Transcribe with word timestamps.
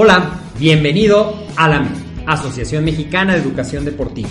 Hola, 0.00 0.38
bienvenido 0.60 1.34
a 1.56 1.68
la 1.68 1.84
Asociación 2.24 2.84
Mexicana 2.84 3.32
de 3.32 3.40
Educación 3.40 3.84
Deportiva. 3.84 4.28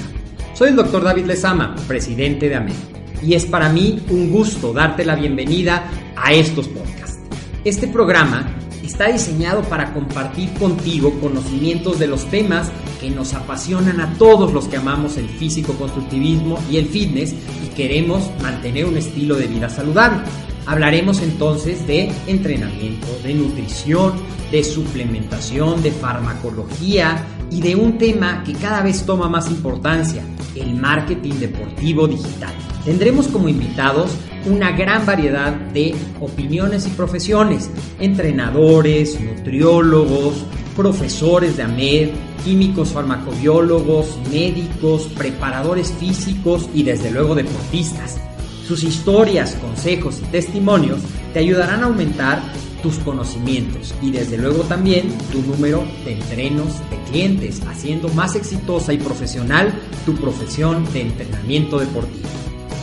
Soy 0.54 0.70
el 0.70 0.78
doctor 0.78 1.04
David 1.04 1.26
Lezama, 1.26 1.76
presidente 1.90 2.48
de 2.48 2.56
AMED, 2.56 2.74
y 3.22 3.34
es 3.34 3.46
para 3.46 3.68
mí 3.68 4.02
un 4.10 4.32
gusto 4.32 4.72
darte 4.72 5.04
la 5.04 5.16
bienvenida 5.16 5.92
a 6.16 6.32
estos 6.32 6.70
podcasts. 6.70 7.20
Este 7.66 7.86
programa 7.86 8.50
está 8.82 9.12
diseñado 9.12 9.62
para 9.64 9.94
compartir 9.94 10.54
contigo 10.54 11.20
conocimientos 11.20 12.00
de 12.00 12.08
los 12.08 12.30
temas 12.32 12.72
que 13.08 13.16
nos 13.16 13.34
apasionan 13.34 14.02
a 14.02 14.14
todos 14.16 14.52
los 14.52 14.68
que 14.68 14.76
amamos 14.76 15.16
el 15.16 15.30
físico-constructivismo 15.30 16.60
y 16.70 16.76
el 16.76 16.88
fitness 16.88 17.34
y 17.66 17.74
queremos 17.74 18.30
mantener 18.42 18.86
un 18.86 18.98
estilo 18.98 19.38
de 19.38 19.48
vida 19.48 19.70
saludable. 19.70 20.20
Hablaremos 20.66 21.22
entonces 21.22 21.88
de 21.88 22.12
entrenamiento, 22.28 23.08
de 23.24 23.34
nutrición, 23.34 24.12
de 24.52 24.62
suplementación, 24.62 25.82
de 25.82 25.92
farmacología 25.92 27.26
y 27.50 27.62
de 27.62 27.78
un 27.78 27.98
tema 27.98 28.44
que 28.44 28.52
cada 28.52 28.82
vez 28.82 29.06
toma 29.06 29.30
más 29.30 29.50
importancia, 29.50 30.22
el 30.56 30.76
marketing 30.76 31.36
deportivo 31.36 32.10
digital. 32.10 32.54
Tendremos 32.84 33.30
como 33.30 33.48
invitados 33.48 34.12
una 34.46 34.72
gran 34.72 35.06
variedad 35.06 35.54
de 35.54 35.96
opiniones 36.20 36.86
y 36.88 36.90
profesiones, 36.90 37.70
entrenadores, 38.00 39.18
nutriólogos, 39.22 40.46
profesores 40.78 41.58
de 41.58 41.64
AMED, 41.64 42.10
químicos 42.46 42.90
farmacobiólogos, 42.90 44.20
médicos, 44.32 45.10
preparadores 45.18 45.92
físicos 46.00 46.70
y 46.74 46.84
desde 46.84 47.10
luego 47.10 47.34
deportistas. 47.34 48.22
Sus 48.66 48.84
historias, 48.84 49.56
consejos 49.56 50.20
y 50.20 50.26
testimonios 50.32 51.00
te 51.34 51.40
ayudarán 51.40 51.82
a 51.82 51.88
aumentar 51.88 52.42
tus 52.84 53.00
conocimientos 53.00 53.96
y 54.04 54.12
desde 54.12 54.38
luego 54.38 54.64
también 54.64 55.12
tu 55.32 55.42
número 55.42 55.84
de 56.06 56.14
entrenos 56.14 56.80
de 56.92 57.02
clientes, 57.10 57.60
haciendo 57.68 58.08
más 58.10 58.36
exitosa 58.36 58.94
y 58.94 58.98
profesional 59.00 59.74
tu 60.06 60.14
profesión 60.16 60.86
de 60.94 61.02
entrenamiento 61.02 61.80
deportivo. 61.80 62.28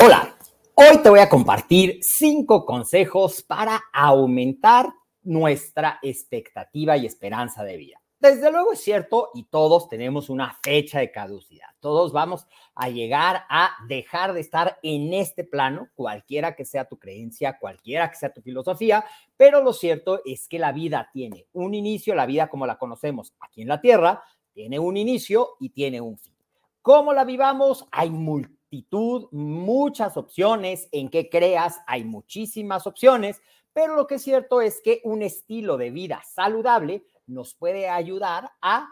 Hola, 0.00 0.34
hoy 0.74 1.02
te 1.02 1.10
voy 1.10 1.20
a 1.20 1.28
compartir 1.28 1.98
cinco 2.00 2.64
consejos 2.64 3.42
para 3.42 3.78
aumentar 3.92 4.88
nuestra 5.22 5.98
expectativa 6.02 6.96
y 6.96 7.04
esperanza 7.04 7.62
de 7.62 7.76
vida. 7.76 8.01
Desde 8.22 8.52
luego 8.52 8.72
es 8.72 8.80
cierto 8.80 9.30
y 9.34 9.42
todos 9.42 9.88
tenemos 9.88 10.30
una 10.30 10.56
fecha 10.62 11.00
de 11.00 11.10
caducidad. 11.10 11.66
Todos 11.80 12.12
vamos 12.12 12.46
a 12.76 12.88
llegar 12.88 13.42
a 13.50 13.72
dejar 13.88 14.32
de 14.32 14.38
estar 14.38 14.78
en 14.84 15.12
este 15.12 15.42
plano, 15.42 15.88
cualquiera 15.96 16.54
que 16.54 16.64
sea 16.64 16.84
tu 16.84 17.00
creencia, 17.00 17.58
cualquiera 17.58 18.08
que 18.08 18.16
sea 18.16 18.32
tu 18.32 18.40
filosofía, 18.40 19.04
pero 19.36 19.60
lo 19.60 19.72
cierto 19.72 20.20
es 20.24 20.46
que 20.46 20.60
la 20.60 20.70
vida 20.70 21.10
tiene 21.12 21.48
un 21.52 21.74
inicio, 21.74 22.14
la 22.14 22.26
vida 22.26 22.46
como 22.46 22.64
la 22.64 22.78
conocemos 22.78 23.34
aquí 23.40 23.62
en 23.62 23.66
la 23.66 23.80
Tierra, 23.80 24.22
tiene 24.52 24.78
un 24.78 24.96
inicio 24.96 25.56
y 25.58 25.70
tiene 25.70 26.00
un 26.00 26.16
fin. 26.16 26.36
¿Cómo 26.80 27.12
la 27.12 27.24
vivamos? 27.24 27.88
Hay 27.90 28.10
multitud, 28.10 29.26
muchas 29.32 30.16
opciones 30.16 30.88
en 30.92 31.08
qué 31.08 31.28
creas, 31.28 31.80
hay 31.88 32.04
muchísimas 32.04 32.86
opciones, 32.86 33.42
pero 33.72 33.96
lo 33.96 34.06
que 34.06 34.16
es 34.16 34.22
cierto 34.22 34.60
es 34.60 34.80
que 34.82 35.00
un 35.04 35.22
estilo 35.22 35.76
de 35.76 35.90
vida 35.90 36.22
saludable 36.24 37.04
nos 37.26 37.54
puede 37.54 37.88
ayudar 37.88 38.50
a 38.60 38.88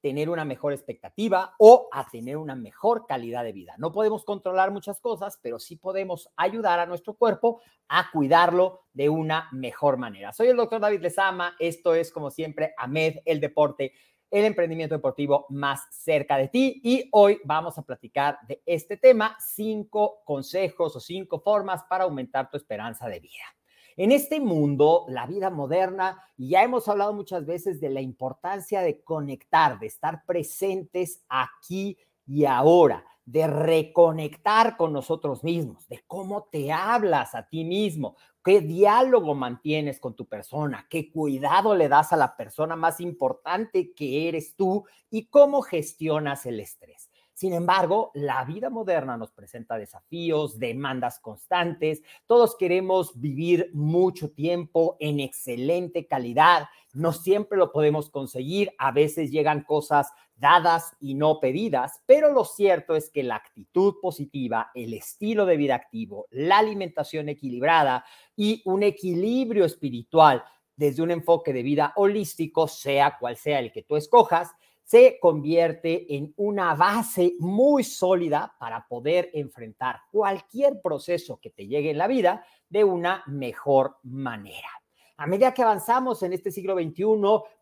tener 0.00 0.30
una 0.30 0.44
mejor 0.44 0.72
expectativa 0.72 1.54
o 1.58 1.88
a 1.92 2.08
tener 2.08 2.36
una 2.36 2.54
mejor 2.54 3.06
calidad 3.06 3.42
de 3.44 3.52
vida. 3.52 3.74
No 3.78 3.92
podemos 3.92 4.24
controlar 4.24 4.70
muchas 4.70 5.00
cosas, 5.00 5.38
pero 5.42 5.58
sí 5.58 5.76
podemos 5.76 6.30
ayudar 6.36 6.78
a 6.78 6.86
nuestro 6.86 7.14
cuerpo 7.14 7.60
a 7.88 8.10
cuidarlo 8.12 8.82
de 8.92 9.08
una 9.08 9.48
mejor 9.52 9.96
manera. 9.96 10.32
Soy 10.32 10.48
el 10.48 10.56
doctor 10.56 10.80
David 10.80 11.00
Lezama, 11.00 11.56
esto 11.58 11.94
es 11.94 12.12
como 12.12 12.30
siempre 12.30 12.74
AMED, 12.76 13.18
el 13.24 13.40
deporte, 13.40 13.92
el 14.30 14.44
emprendimiento 14.44 14.94
deportivo 14.94 15.46
más 15.48 15.80
cerca 15.90 16.36
de 16.36 16.48
ti 16.48 16.80
y 16.84 17.08
hoy 17.12 17.40
vamos 17.44 17.78
a 17.78 17.82
platicar 17.82 18.38
de 18.46 18.62
este 18.66 18.98
tema, 18.98 19.36
cinco 19.40 20.22
consejos 20.24 20.94
o 20.94 21.00
cinco 21.00 21.40
formas 21.40 21.82
para 21.88 22.04
aumentar 22.04 22.50
tu 22.50 22.56
esperanza 22.56 23.08
de 23.08 23.20
vida. 23.20 23.57
En 23.98 24.12
este 24.12 24.38
mundo, 24.38 25.06
la 25.08 25.26
vida 25.26 25.50
moderna, 25.50 26.22
ya 26.36 26.62
hemos 26.62 26.86
hablado 26.86 27.12
muchas 27.12 27.44
veces 27.44 27.80
de 27.80 27.90
la 27.90 28.00
importancia 28.00 28.80
de 28.80 29.02
conectar, 29.02 29.80
de 29.80 29.88
estar 29.88 30.24
presentes 30.24 31.24
aquí 31.28 31.98
y 32.24 32.44
ahora, 32.44 33.04
de 33.24 33.48
reconectar 33.48 34.76
con 34.76 34.92
nosotros 34.92 35.42
mismos, 35.42 35.88
de 35.88 36.04
cómo 36.06 36.44
te 36.44 36.70
hablas 36.70 37.34
a 37.34 37.48
ti 37.48 37.64
mismo, 37.64 38.14
qué 38.44 38.60
diálogo 38.60 39.34
mantienes 39.34 39.98
con 39.98 40.14
tu 40.14 40.28
persona, 40.28 40.86
qué 40.88 41.10
cuidado 41.10 41.74
le 41.74 41.88
das 41.88 42.12
a 42.12 42.16
la 42.16 42.36
persona 42.36 42.76
más 42.76 43.00
importante 43.00 43.94
que 43.94 44.28
eres 44.28 44.54
tú 44.54 44.84
y 45.10 45.26
cómo 45.26 45.60
gestionas 45.60 46.46
el 46.46 46.60
estrés. 46.60 47.07
Sin 47.38 47.52
embargo, 47.52 48.10
la 48.14 48.44
vida 48.44 48.68
moderna 48.68 49.16
nos 49.16 49.30
presenta 49.30 49.78
desafíos, 49.78 50.58
demandas 50.58 51.20
constantes, 51.20 52.02
todos 52.26 52.56
queremos 52.56 53.12
vivir 53.20 53.70
mucho 53.74 54.32
tiempo 54.32 54.96
en 54.98 55.20
excelente 55.20 56.08
calidad, 56.08 56.66
no 56.94 57.12
siempre 57.12 57.56
lo 57.56 57.70
podemos 57.70 58.10
conseguir, 58.10 58.72
a 58.76 58.90
veces 58.90 59.30
llegan 59.30 59.62
cosas 59.62 60.10
dadas 60.34 60.96
y 60.98 61.14
no 61.14 61.38
pedidas, 61.38 62.02
pero 62.06 62.32
lo 62.32 62.44
cierto 62.44 62.96
es 62.96 63.08
que 63.08 63.22
la 63.22 63.36
actitud 63.36 63.94
positiva, 64.02 64.72
el 64.74 64.92
estilo 64.92 65.46
de 65.46 65.58
vida 65.58 65.76
activo, 65.76 66.26
la 66.32 66.58
alimentación 66.58 67.28
equilibrada 67.28 68.04
y 68.34 68.62
un 68.64 68.82
equilibrio 68.82 69.64
espiritual 69.64 70.42
desde 70.74 71.02
un 71.02 71.12
enfoque 71.12 71.52
de 71.52 71.62
vida 71.62 71.92
holístico, 71.94 72.66
sea 72.66 73.16
cual 73.16 73.36
sea 73.36 73.60
el 73.60 73.70
que 73.70 73.84
tú 73.84 73.94
escojas, 73.94 74.50
se 74.88 75.18
convierte 75.20 76.16
en 76.16 76.32
una 76.38 76.74
base 76.74 77.34
muy 77.40 77.84
sólida 77.84 78.54
para 78.58 78.88
poder 78.88 79.28
enfrentar 79.34 80.00
cualquier 80.10 80.80
proceso 80.80 81.38
que 81.38 81.50
te 81.50 81.66
llegue 81.66 81.90
en 81.90 81.98
la 81.98 82.06
vida 82.06 82.42
de 82.70 82.84
una 82.84 83.22
mejor 83.26 83.98
manera. 84.04 84.70
A 85.18 85.26
medida 85.26 85.52
que 85.52 85.62
avanzamos 85.62 86.22
en 86.22 86.32
este 86.32 86.50
siglo 86.50 86.74
XXI, 86.74 87.04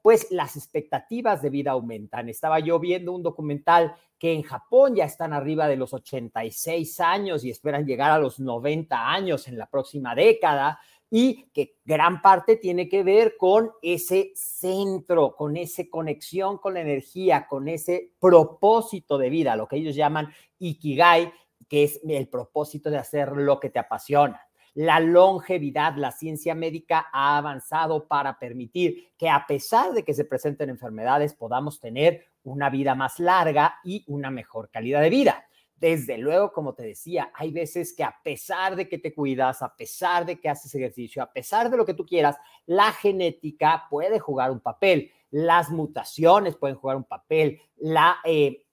pues 0.02 0.30
las 0.30 0.56
expectativas 0.56 1.42
de 1.42 1.50
vida 1.50 1.72
aumentan. 1.72 2.28
Estaba 2.28 2.60
yo 2.60 2.78
viendo 2.78 3.10
un 3.10 3.24
documental 3.24 3.96
que 4.20 4.32
en 4.32 4.42
Japón 4.42 4.94
ya 4.94 5.06
están 5.06 5.32
arriba 5.32 5.66
de 5.66 5.76
los 5.76 5.92
86 5.94 7.00
años 7.00 7.44
y 7.44 7.50
esperan 7.50 7.84
llegar 7.84 8.12
a 8.12 8.20
los 8.20 8.38
90 8.38 9.10
años 9.10 9.48
en 9.48 9.58
la 9.58 9.66
próxima 9.66 10.14
década 10.14 10.78
y 11.10 11.44
que 11.52 11.76
gran 11.84 12.20
parte 12.20 12.56
tiene 12.56 12.88
que 12.88 13.02
ver 13.02 13.36
con 13.36 13.70
ese 13.80 14.32
centro, 14.34 15.36
con 15.36 15.56
esa 15.56 15.84
conexión 15.88 16.58
con 16.58 16.74
la 16.74 16.80
energía, 16.80 17.46
con 17.48 17.68
ese 17.68 18.12
propósito 18.18 19.16
de 19.18 19.30
vida, 19.30 19.56
lo 19.56 19.68
que 19.68 19.76
ellos 19.76 19.94
llaman 19.94 20.28
ikigai, 20.58 21.32
que 21.68 21.84
es 21.84 22.00
el 22.06 22.28
propósito 22.28 22.90
de 22.90 22.98
hacer 22.98 23.32
lo 23.32 23.60
que 23.60 23.70
te 23.70 23.78
apasiona. 23.78 24.42
La 24.74 25.00
longevidad, 25.00 25.96
la 25.96 26.12
ciencia 26.12 26.54
médica 26.54 27.06
ha 27.10 27.38
avanzado 27.38 28.06
para 28.06 28.38
permitir 28.38 29.08
que 29.16 29.30
a 29.30 29.46
pesar 29.46 29.92
de 29.92 30.04
que 30.04 30.12
se 30.12 30.26
presenten 30.26 30.68
enfermedades, 30.68 31.32
podamos 31.32 31.80
tener 31.80 32.26
una 32.44 32.68
vida 32.68 32.94
más 32.94 33.18
larga 33.18 33.76
y 33.84 34.04
una 34.06 34.30
mejor 34.30 34.68
calidad 34.70 35.00
de 35.00 35.08
vida. 35.08 35.46
Desde 35.76 36.16
luego, 36.16 36.52
como 36.52 36.74
te 36.74 36.84
decía, 36.84 37.30
hay 37.34 37.52
veces 37.52 37.94
que 37.94 38.02
a 38.02 38.16
pesar 38.24 38.76
de 38.76 38.88
que 38.88 38.98
te 38.98 39.12
cuidas, 39.12 39.60
a 39.60 39.76
pesar 39.76 40.24
de 40.24 40.40
que 40.40 40.48
haces 40.48 40.74
ejercicio, 40.74 41.22
a 41.22 41.30
pesar 41.32 41.70
de 41.70 41.76
lo 41.76 41.84
que 41.84 41.92
tú 41.92 42.06
quieras, 42.06 42.36
la 42.64 42.92
genética 42.92 43.86
puede 43.90 44.18
jugar 44.18 44.50
un 44.50 44.60
papel, 44.60 45.10
las 45.30 45.70
mutaciones 45.70 46.56
pueden 46.56 46.76
jugar 46.76 46.96
un 46.96 47.04
papel, 47.04 47.60
la, 47.76 48.16
eh, 48.24 48.64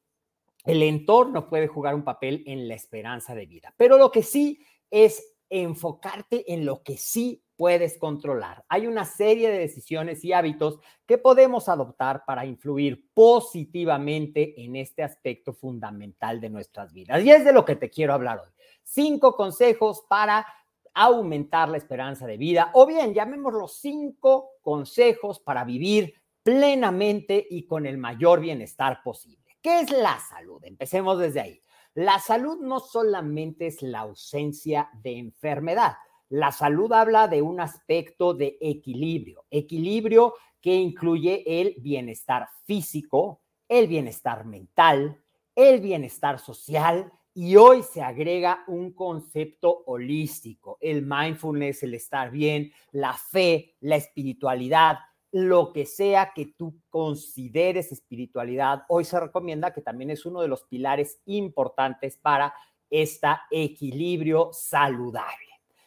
el 0.63 0.81
entorno 0.81 1.49
puede 1.49 1.67
jugar 1.67 1.93
un 1.93 2.05
papel 2.05 2.41
en 2.47 2.69
la 2.69 2.75
esperanza 2.75 3.35
de 3.35 3.47
vida. 3.47 3.73
Pero 3.75 3.97
lo 3.97 4.09
que 4.09 4.23
sí 4.23 4.59
es 4.89 5.35
enfocarte 5.49 6.53
en 6.53 6.65
lo 6.65 6.83
que 6.83 6.97
sí 6.97 7.42
puedes 7.55 7.97
controlar. 7.97 8.63
Hay 8.69 8.87
una 8.87 9.05
serie 9.05 9.49
de 9.49 9.59
decisiones 9.59 10.23
y 10.23 10.33
hábitos 10.33 10.79
que 11.05 11.17
podemos 11.17 11.69
adoptar 11.69 12.23
para 12.25 12.45
influir 12.45 13.09
positivamente 13.13 14.63
en 14.63 14.75
este 14.75 15.03
aspecto 15.03 15.53
fundamental 15.53 16.41
de 16.41 16.49
nuestras 16.49 16.93
vidas. 16.93 17.23
Y 17.23 17.31
es 17.31 17.45
de 17.45 17.53
lo 17.53 17.65
que 17.65 17.75
te 17.75 17.89
quiero 17.89 18.13
hablar 18.13 18.39
hoy. 18.39 18.51
Cinco 18.83 19.35
consejos 19.35 20.03
para 20.09 20.45
aumentar 20.93 21.69
la 21.69 21.77
esperanza 21.77 22.27
de 22.27 22.37
vida, 22.37 22.69
o 22.73 22.85
bien 22.85 23.13
llamémoslo 23.13 23.67
cinco 23.67 24.51
consejos 24.61 25.39
para 25.39 25.63
vivir 25.63 26.13
plenamente 26.43 27.45
y 27.49 27.65
con 27.65 27.85
el 27.85 27.97
mayor 27.97 28.41
bienestar 28.41 29.01
posible. 29.03 29.57
¿Qué 29.61 29.79
es 29.79 29.91
la 29.91 30.19
salud? 30.19 30.63
Empecemos 30.63 31.17
desde 31.17 31.39
ahí. 31.39 31.61
La 31.95 32.19
salud 32.19 32.59
no 32.59 32.79
solamente 32.79 33.67
es 33.67 33.81
la 33.81 33.99
ausencia 33.99 34.89
de 35.01 35.17
enfermedad, 35.17 35.93
La 36.33 36.51
salud 36.51 36.91
habla 36.93 37.27
de 37.27 37.43
un 37.43 37.59
aspecto 37.59 38.33
de 38.33 38.57
equilibrio, 38.59 39.45
equilibrio 39.51 40.33
que 40.59 40.73
incluye 40.73 41.43
el 41.45 41.75
bienestar 41.77 42.47
físico, 42.65 43.43
el 43.69 43.87
bienestar 43.87 44.43
mental, 44.43 45.21
el 45.55 45.79
bienestar 45.79 46.39
social 46.39 47.13
y 47.35 47.55
hoy 47.55 47.83
se 47.83 48.01
agrega 48.01 48.63
un 48.65 48.93
concepto 48.93 49.83
holístico, 49.85 50.79
el 50.81 51.05
mindfulness, 51.05 51.83
el 51.83 51.93
estar 51.93 52.31
bien, 52.31 52.71
la 52.91 53.13
fe, 53.13 53.75
la 53.81 53.97
espiritualidad, 53.97 54.97
lo 55.31 55.71
que 55.71 55.85
sea 55.85 56.31
que 56.33 56.47
tú 56.57 56.81
consideres 56.89 57.91
espiritualidad. 57.91 58.85
Hoy 58.89 59.05
se 59.05 59.19
recomienda 59.19 59.71
que 59.71 59.81
también 59.81 60.09
es 60.09 60.25
uno 60.25 60.41
de 60.41 60.47
los 60.47 60.63
pilares 60.63 61.21
importantes 61.25 62.17
para 62.17 62.55
este 62.89 63.27
equilibrio 63.51 64.49
saludable. 64.51 65.42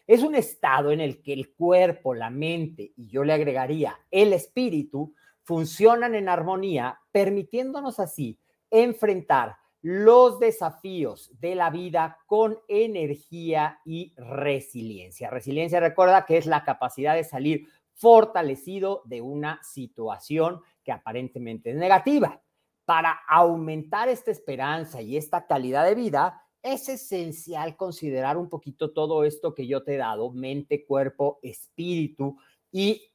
Es 0.06 0.22
un 0.22 0.34
estado 0.34 0.92
en 0.92 1.00
el 1.00 1.22
que 1.22 1.32
el 1.32 1.52
cuerpo, 1.52 2.14
la 2.14 2.30
mente 2.30 2.92
y 2.96 3.08
yo 3.08 3.24
le 3.24 3.32
agregaría 3.32 3.98
el 4.10 4.32
espíritu 4.32 5.14
funcionan 5.46 6.16
en 6.16 6.28
armonía, 6.28 6.98
permitiéndonos 7.12 8.00
así 8.00 8.38
enfrentar 8.68 9.56
los 9.80 10.40
desafíos 10.40 11.30
de 11.38 11.54
la 11.54 11.70
vida 11.70 12.18
con 12.26 12.58
energía 12.66 13.78
y 13.84 14.12
resiliencia. 14.16 15.30
Resiliencia, 15.30 15.78
recuerda 15.78 16.26
que 16.26 16.36
es 16.36 16.46
la 16.46 16.64
capacidad 16.64 17.14
de 17.14 17.22
salir 17.22 17.68
fortalecido 17.94 19.02
de 19.04 19.20
una 19.20 19.60
situación 19.62 20.60
que 20.82 20.90
aparentemente 20.90 21.70
es 21.70 21.76
negativa. 21.76 22.42
Para 22.84 23.12
aumentar 23.28 24.08
esta 24.08 24.32
esperanza 24.32 25.00
y 25.00 25.16
esta 25.16 25.46
calidad 25.46 25.84
de 25.84 25.94
vida, 25.94 26.42
es 26.66 26.88
esencial 26.88 27.76
considerar 27.76 28.36
un 28.36 28.48
poquito 28.48 28.92
todo 28.92 29.24
esto 29.24 29.54
que 29.54 29.66
yo 29.66 29.84
te 29.84 29.94
he 29.94 29.98
dado, 29.98 30.32
mente, 30.32 30.84
cuerpo, 30.84 31.38
espíritu, 31.42 32.36
y 32.72 33.12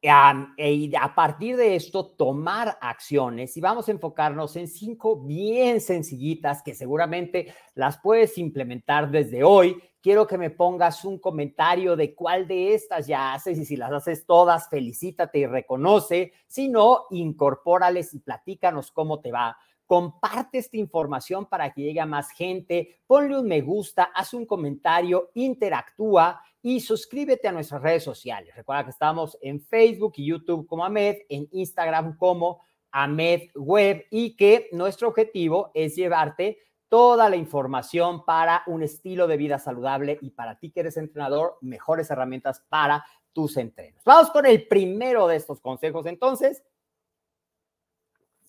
e 0.00 0.90
a 0.96 1.14
partir 1.14 1.56
de 1.56 1.74
esto 1.74 2.06
tomar 2.06 2.78
acciones 2.80 3.56
y 3.56 3.60
vamos 3.60 3.88
a 3.88 3.90
enfocarnos 3.90 4.54
en 4.54 4.68
cinco 4.68 5.20
bien 5.20 5.80
sencillitas 5.80 6.62
que 6.62 6.72
seguramente 6.72 7.52
las 7.74 7.98
puedes 7.98 8.38
implementar 8.38 9.10
desde 9.10 9.42
hoy. 9.42 9.82
Quiero 10.00 10.24
que 10.28 10.38
me 10.38 10.50
pongas 10.50 11.04
un 11.04 11.18
comentario 11.18 11.96
de 11.96 12.14
cuál 12.14 12.46
de 12.46 12.74
estas 12.74 13.08
ya 13.08 13.34
haces 13.34 13.58
y 13.58 13.64
si 13.64 13.76
las 13.76 13.90
haces 13.90 14.24
todas, 14.24 14.68
felicítate 14.68 15.40
y 15.40 15.46
reconoce. 15.46 16.32
Si 16.46 16.68
no, 16.68 17.06
incorpórales 17.10 18.14
y 18.14 18.20
platícanos 18.20 18.92
cómo 18.92 19.20
te 19.20 19.32
va 19.32 19.56
comparte 19.88 20.58
esta 20.58 20.76
información 20.76 21.46
para 21.46 21.72
que 21.72 21.80
llegue 21.80 22.00
a 22.00 22.06
más 22.06 22.30
gente, 22.30 23.00
ponle 23.06 23.38
un 23.38 23.48
me 23.48 23.62
gusta, 23.62 24.10
haz 24.14 24.34
un 24.34 24.44
comentario, 24.44 25.30
interactúa 25.32 26.42
y 26.60 26.80
suscríbete 26.80 27.48
a 27.48 27.52
nuestras 27.52 27.80
redes 27.80 28.04
sociales. 28.04 28.54
Recuerda 28.54 28.84
que 28.84 28.90
estamos 28.90 29.38
en 29.40 29.62
Facebook 29.62 30.12
y 30.16 30.26
YouTube 30.26 30.66
como 30.66 30.84
Ahmed, 30.84 31.16
en 31.30 31.48
Instagram 31.52 32.18
como 32.18 32.60
Ahmed 32.90 33.48
Web 33.54 34.04
y 34.10 34.36
que 34.36 34.68
nuestro 34.72 35.08
objetivo 35.08 35.70
es 35.72 35.96
llevarte 35.96 36.58
toda 36.90 37.30
la 37.30 37.36
información 37.36 38.26
para 38.26 38.64
un 38.66 38.82
estilo 38.82 39.26
de 39.26 39.38
vida 39.38 39.58
saludable 39.58 40.18
y 40.20 40.30
para 40.30 40.58
ti 40.58 40.70
que 40.70 40.80
eres 40.80 40.98
entrenador, 40.98 41.56
mejores 41.62 42.10
herramientas 42.10 42.62
para 42.68 43.06
tus 43.32 43.56
entrenos. 43.56 44.02
Vamos 44.04 44.30
con 44.30 44.44
el 44.44 44.68
primero 44.68 45.28
de 45.28 45.36
estos 45.36 45.62
consejos 45.62 46.04
entonces 46.04 46.62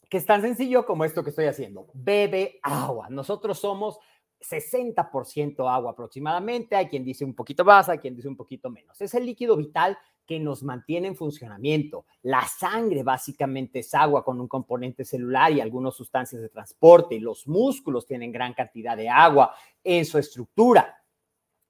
que 0.10 0.18
es 0.18 0.26
tan 0.26 0.42
sencillo 0.42 0.86
como 0.86 1.06
esto 1.06 1.24
que 1.24 1.30
estoy 1.30 1.46
haciendo. 1.46 1.88
Bebe 1.94 2.60
agua. 2.64 3.08
Nosotros 3.10 3.60
somos 3.60 4.00
60% 4.42 5.72
agua 5.72 5.92
aproximadamente. 5.92 6.76
Hay 6.76 6.88
quien 6.88 7.06
dice 7.06 7.24
un 7.24 7.36
poquito 7.36 7.64
más, 7.64 7.90
hay 7.90 8.00
quien 8.00 8.16
dice 8.16 8.28
un 8.28 8.36
poquito 8.36 8.72
menos. 8.72 9.00
Es 9.00 9.14
el 9.14 9.26
líquido 9.26 9.56
vital 9.56 9.98
que 10.26 10.40
nos 10.40 10.64
mantiene 10.64 11.08
en 11.08 11.16
funcionamiento. 11.16 12.06
La 12.24 12.46
sangre 12.46 13.04
básicamente 13.04 13.80
es 13.80 13.94
agua 13.94 14.24
con 14.24 14.40
un 14.42 14.48
componente 14.48 15.06
celular 15.06 15.52
y 15.52 15.62
algunas 15.62 15.96
sustancias 15.96 16.42
de 16.42 16.50
transporte. 16.50 17.20
Los 17.20 17.48
músculos 17.48 18.08
tienen 18.08 18.32
gran 18.32 18.54
cantidad 18.54 18.98
de 18.98 19.10
agua 19.10 19.54
en 19.84 20.06
su 20.06 20.18
estructura. 20.18 21.04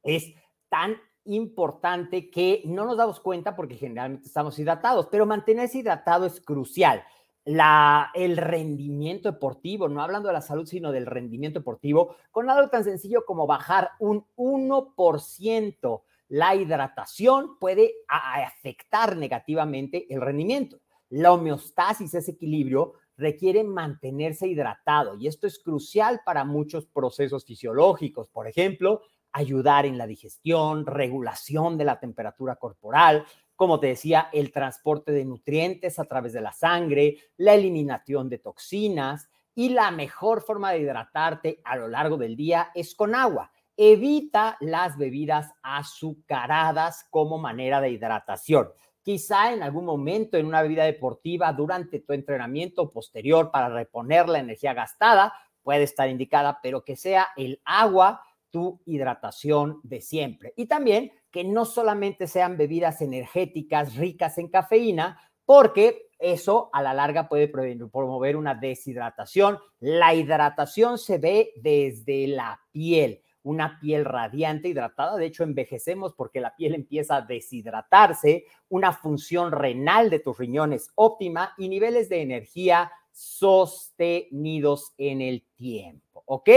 Es 0.01 0.33
tan 0.69 0.95
importante 1.25 2.29
que 2.29 2.61
no 2.65 2.85
nos 2.85 2.97
damos 2.97 3.19
cuenta 3.19 3.55
porque 3.55 3.75
generalmente 3.75 4.27
estamos 4.27 4.57
hidratados, 4.57 5.07
pero 5.07 5.25
mantenerse 5.25 5.79
hidratado 5.79 6.25
es 6.25 6.39
crucial 6.41 7.03
la, 7.45 8.11
el 8.13 8.37
rendimiento 8.37 9.31
deportivo, 9.31 9.87
no 9.87 10.01
hablando 10.01 10.27
de 10.27 10.33
la 10.33 10.41
salud, 10.41 10.65
sino 10.65 10.91
del 10.91 11.05
rendimiento 11.05 11.59
deportivo, 11.59 12.15
con 12.31 12.49
algo 12.49 12.69
tan 12.69 12.83
sencillo 12.83 13.25
como 13.25 13.47
bajar 13.47 13.91
un 13.99 14.25
1% 14.35 16.01
la 16.29 16.55
hidratación 16.55 17.57
puede 17.59 17.91
afectar 18.07 19.17
negativamente 19.17 20.05
el 20.13 20.21
rendimiento. 20.21 20.79
La 21.09 21.33
homeostasis, 21.33 22.13
ese 22.13 22.31
equilibrio, 22.31 22.93
requiere 23.17 23.63
mantenerse 23.63 24.47
hidratado 24.47 25.15
y 25.15 25.27
esto 25.27 25.47
es 25.47 25.59
crucial 25.59 26.21
para 26.23 26.45
muchos 26.45 26.85
procesos 26.85 27.45
fisiológicos. 27.45 28.29
Por 28.29 28.47
ejemplo, 28.47 29.01
ayudar 29.31 29.87
en 29.87 29.97
la 29.97 30.05
digestión, 30.05 30.85
regulación 30.85 31.79
de 31.79 31.85
la 31.85 31.99
temperatura 31.99 32.57
corporal, 32.57 33.25
como 33.59 33.81
te 33.81 33.87
decía, 33.87 34.29
el 34.31 34.53
transporte 34.53 35.11
de 35.11 35.25
nutrientes 35.25 35.99
a 35.99 36.05
través 36.05 36.31
de 36.31 36.39
la 36.39 36.53
sangre, 36.53 37.17
la 37.35 37.55
eliminación 37.55 38.29
de 38.29 38.37
toxinas 38.37 39.29
y 39.53 39.67
la 39.67 39.91
mejor 39.91 40.41
forma 40.41 40.71
de 40.71 40.79
hidratarte 40.79 41.59
a 41.65 41.75
lo 41.75 41.89
largo 41.89 42.15
del 42.15 42.37
día 42.37 42.71
es 42.73 42.95
con 42.95 43.13
agua. 43.15 43.51
Evita 43.75 44.55
las 44.61 44.97
bebidas 44.97 45.51
azucaradas 45.61 47.05
como 47.09 47.37
manera 47.37 47.81
de 47.81 47.89
hidratación. 47.89 48.69
Quizá 49.01 49.51
en 49.51 49.61
algún 49.61 49.83
momento 49.83 50.37
en 50.37 50.45
una 50.45 50.61
bebida 50.61 50.85
deportiva 50.85 51.51
durante 51.51 51.99
tu 51.99 52.13
entrenamiento 52.13 52.89
posterior 52.89 53.51
para 53.51 53.67
reponer 53.67 54.29
la 54.29 54.39
energía 54.39 54.73
gastada 54.73 55.33
puede 55.63 55.83
estar 55.83 56.07
indicada, 56.07 56.61
pero 56.63 56.85
que 56.85 56.95
sea 56.95 57.27
el 57.35 57.61
agua 57.65 58.23
tu 58.51 58.81
hidratación 58.85 59.81
de 59.83 59.99
siempre. 59.99 60.53
Y 60.55 60.67
también 60.67 61.11
que 61.31 61.43
no 61.43 61.65
solamente 61.65 62.27
sean 62.27 62.57
bebidas 62.57 63.01
energéticas 63.01 63.95
ricas 63.95 64.37
en 64.37 64.49
cafeína, 64.49 65.19
porque 65.45 66.09
eso 66.19 66.69
a 66.73 66.81
la 66.81 66.93
larga 66.93 67.27
puede 67.27 67.47
promover 67.47 68.35
una 68.35 68.55
deshidratación. 68.55 69.57
La 69.79 70.13
hidratación 70.13 70.97
se 70.97 71.17
ve 71.17 71.53
desde 71.55 72.27
la 72.27 72.59
piel, 72.71 73.23
una 73.43 73.79
piel 73.79 74.05
radiante, 74.05 74.67
hidratada. 74.67 75.15
De 75.15 75.25
hecho, 75.25 75.43
envejecemos 75.43 76.13
porque 76.13 76.41
la 76.41 76.55
piel 76.55 76.75
empieza 76.75 77.15
a 77.15 77.21
deshidratarse, 77.21 78.45
una 78.67 78.91
función 78.91 79.51
renal 79.51 80.09
de 80.09 80.19
tus 80.19 80.37
riñones 80.37 80.91
óptima 80.95 81.53
y 81.57 81.69
niveles 81.69 82.09
de 82.09 82.21
energía 82.21 82.91
sostenidos 83.11 84.93
en 84.97 85.21
el 85.21 85.43
tiempo. 85.55 86.23
¿Ok? 86.25 86.49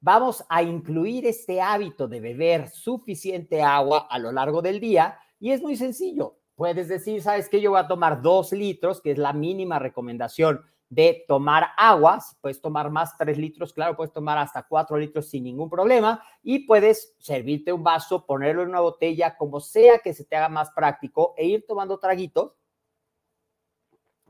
Vamos 0.00 0.44
a 0.48 0.62
incluir 0.62 1.26
este 1.26 1.60
hábito 1.60 2.08
de 2.08 2.20
beber 2.20 2.68
suficiente 2.68 3.62
agua 3.62 4.06
a 4.10 4.18
lo 4.18 4.32
largo 4.32 4.62
del 4.62 4.80
día 4.80 5.18
y 5.38 5.52
es 5.52 5.62
muy 5.62 5.76
sencillo. 5.76 6.36
Puedes 6.54 6.88
decir, 6.88 7.22
¿sabes 7.22 7.48
qué? 7.48 7.60
Yo 7.60 7.70
voy 7.70 7.80
a 7.80 7.88
tomar 7.88 8.20
dos 8.20 8.52
litros, 8.52 9.00
que 9.00 9.12
es 9.12 9.18
la 9.18 9.32
mínima 9.32 9.78
recomendación 9.78 10.60
de 10.90 11.24
tomar 11.26 11.68
agua. 11.76 12.18
Puedes 12.40 12.60
tomar 12.60 12.90
más, 12.90 13.16
tres 13.16 13.38
litros, 13.38 13.72
claro, 13.72 13.96
puedes 13.96 14.12
tomar 14.12 14.36
hasta 14.36 14.66
cuatro 14.66 14.98
litros 14.98 15.28
sin 15.28 15.44
ningún 15.44 15.70
problema 15.70 16.22
y 16.42 16.66
puedes 16.66 17.14
servirte 17.18 17.72
un 17.72 17.82
vaso, 17.82 18.26
ponerlo 18.26 18.62
en 18.62 18.68
una 18.68 18.80
botella, 18.80 19.36
como 19.36 19.60
sea 19.60 20.00
que 20.00 20.12
se 20.12 20.24
te 20.24 20.36
haga 20.36 20.48
más 20.48 20.70
práctico 20.72 21.34
e 21.36 21.46
ir 21.46 21.64
tomando 21.66 21.98
traguitos 21.98 22.52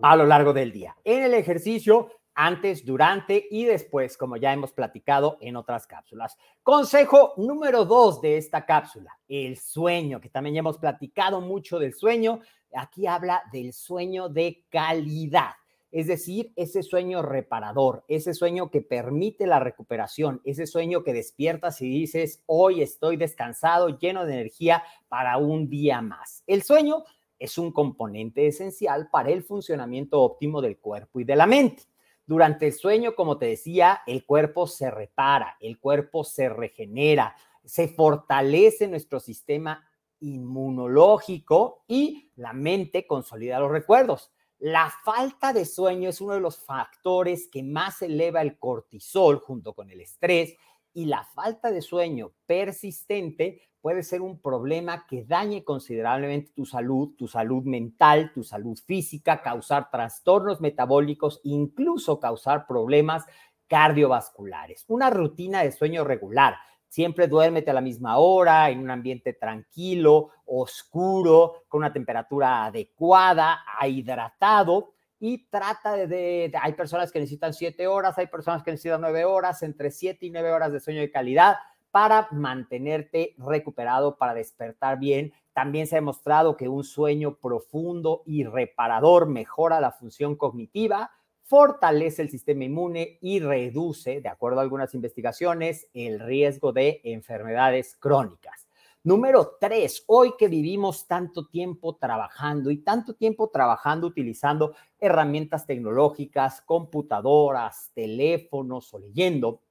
a 0.02 0.16
lo 0.16 0.24
largo 0.24 0.52
del 0.52 0.72
día. 0.72 0.96
En 1.04 1.22
el 1.22 1.34
ejercicio, 1.34 2.10
antes, 2.42 2.86
durante 2.86 3.46
y 3.50 3.66
después, 3.66 4.16
como 4.16 4.38
ya 4.38 4.50
hemos 4.52 4.72
platicado 4.72 5.36
en 5.42 5.56
otras 5.56 5.86
cápsulas. 5.86 6.38
Consejo 6.62 7.34
número 7.36 7.84
dos 7.84 8.22
de 8.22 8.38
esta 8.38 8.64
cápsula, 8.64 9.18
el 9.28 9.58
sueño, 9.58 10.22
que 10.22 10.30
también 10.30 10.54
ya 10.54 10.60
hemos 10.60 10.78
platicado 10.78 11.42
mucho 11.42 11.78
del 11.78 11.92
sueño. 11.92 12.40
Aquí 12.74 13.06
habla 13.06 13.42
del 13.52 13.74
sueño 13.74 14.30
de 14.30 14.64
calidad, 14.70 15.50
es 15.90 16.06
decir, 16.06 16.50
ese 16.56 16.82
sueño 16.82 17.20
reparador, 17.20 18.04
ese 18.08 18.32
sueño 18.32 18.70
que 18.70 18.80
permite 18.80 19.46
la 19.46 19.60
recuperación, 19.60 20.40
ese 20.44 20.66
sueño 20.66 21.04
que 21.04 21.12
despiertas 21.12 21.82
y 21.82 21.90
dices, 21.90 22.42
hoy 22.46 22.80
estoy 22.80 23.18
descansado, 23.18 23.98
lleno 23.98 24.24
de 24.24 24.32
energía 24.32 24.82
para 25.08 25.36
un 25.36 25.68
día 25.68 26.00
más. 26.00 26.42
El 26.46 26.62
sueño 26.62 27.04
es 27.38 27.58
un 27.58 27.70
componente 27.70 28.46
esencial 28.46 29.10
para 29.10 29.30
el 29.30 29.42
funcionamiento 29.42 30.22
óptimo 30.22 30.62
del 30.62 30.78
cuerpo 30.78 31.20
y 31.20 31.24
de 31.24 31.36
la 31.36 31.46
mente. 31.46 31.89
Durante 32.30 32.68
el 32.68 32.72
sueño, 32.74 33.16
como 33.16 33.38
te 33.38 33.46
decía, 33.46 34.02
el 34.06 34.24
cuerpo 34.24 34.68
se 34.68 34.88
repara, 34.88 35.56
el 35.58 35.80
cuerpo 35.80 36.22
se 36.22 36.48
regenera, 36.48 37.34
se 37.64 37.88
fortalece 37.88 38.86
nuestro 38.86 39.18
sistema 39.18 39.84
inmunológico 40.20 41.82
y 41.88 42.30
la 42.36 42.52
mente 42.52 43.04
consolida 43.04 43.58
los 43.58 43.72
recuerdos. 43.72 44.30
La 44.60 44.92
falta 45.04 45.52
de 45.52 45.64
sueño 45.64 46.08
es 46.08 46.20
uno 46.20 46.34
de 46.34 46.40
los 46.40 46.60
factores 46.64 47.48
que 47.50 47.64
más 47.64 48.00
eleva 48.00 48.42
el 48.42 48.60
cortisol 48.60 49.40
junto 49.40 49.74
con 49.74 49.90
el 49.90 50.00
estrés 50.00 50.54
y 50.92 51.06
la 51.06 51.24
falta 51.24 51.72
de 51.72 51.82
sueño 51.82 52.30
persistente 52.46 53.60
puede 53.80 54.02
ser 54.02 54.20
un 54.20 54.40
problema 54.40 55.06
que 55.06 55.24
dañe 55.24 55.64
considerablemente 55.64 56.52
tu 56.54 56.64
salud, 56.64 57.14
tu 57.16 57.28
salud 57.28 57.64
mental, 57.64 58.32
tu 58.32 58.44
salud 58.44 58.78
física, 58.78 59.42
causar 59.42 59.90
trastornos 59.90 60.60
metabólicos, 60.60 61.40
incluso 61.44 62.20
causar 62.20 62.66
problemas 62.66 63.24
cardiovasculares. 63.68 64.84
Una 64.88 65.10
rutina 65.10 65.62
de 65.62 65.72
sueño 65.72 66.04
regular. 66.04 66.56
Siempre 66.88 67.28
duérmete 67.28 67.70
a 67.70 67.74
la 67.74 67.80
misma 67.80 68.18
hora, 68.18 68.68
en 68.68 68.80
un 68.80 68.90
ambiente 68.90 69.32
tranquilo, 69.32 70.30
oscuro, 70.44 71.62
con 71.68 71.78
una 71.78 71.92
temperatura 71.92 72.64
adecuada, 72.64 73.60
hidratado 73.86 74.94
y 75.20 75.46
trata 75.48 75.94
de, 75.94 76.50
hay 76.60 76.72
personas 76.72 77.12
que 77.12 77.20
necesitan 77.20 77.52
siete 77.52 77.86
horas, 77.86 78.18
hay 78.18 78.26
personas 78.26 78.62
que 78.62 78.72
necesitan 78.72 79.02
nueve 79.02 79.24
horas, 79.24 79.62
entre 79.62 79.90
siete 79.90 80.26
y 80.26 80.30
nueve 80.30 80.50
horas 80.50 80.72
de 80.72 80.80
sueño 80.80 81.00
de 81.00 81.10
calidad 81.12 81.56
para 81.90 82.28
mantenerte 82.30 83.34
recuperado, 83.38 84.16
para 84.16 84.34
despertar 84.34 84.98
bien. 84.98 85.32
También 85.52 85.86
se 85.86 85.96
ha 85.96 86.00
demostrado 86.00 86.56
que 86.56 86.68
un 86.68 86.84
sueño 86.84 87.36
profundo 87.36 88.22
y 88.24 88.44
reparador 88.44 89.26
mejora 89.26 89.80
la 89.80 89.92
función 89.92 90.36
cognitiva, 90.36 91.10
fortalece 91.42 92.22
el 92.22 92.30
sistema 92.30 92.64
inmune 92.64 93.18
y 93.20 93.40
reduce, 93.40 94.20
de 94.20 94.28
acuerdo 94.28 94.60
a 94.60 94.62
algunas 94.62 94.94
investigaciones, 94.94 95.88
el 95.92 96.20
riesgo 96.20 96.72
de 96.72 97.00
enfermedades 97.02 97.96
crónicas. 97.98 98.68
Número 99.02 99.56
tres, 99.58 100.04
hoy 100.06 100.34
que 100.38 100.46
vivimos 100.46 101.06
tanto 101.06 101.48
tiempo 101.48 101.96
trabajando 101.96 102.70
y 102.70 102.82
tanto 102.84 103.14
tiempo 103.14 103.48
trabajando 103.48 104.06
utilizando 104.06 104.74
herramientas 104.98 105.66
tecnológicas, 105.66 106.60
computadoras, 106.60 107.90
teléfonos 107.94 108.92
o 108.92 108.98
leyendo, 108.98 109.62